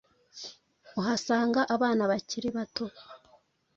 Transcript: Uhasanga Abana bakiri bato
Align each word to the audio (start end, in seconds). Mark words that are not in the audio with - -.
Uhasanga 0.99 1.61
Abana 1.75 2.03
bakiri 2.11 2.49
bato 2.57 2.85